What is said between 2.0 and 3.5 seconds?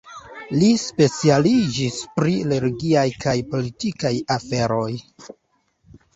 pri religiaj kaj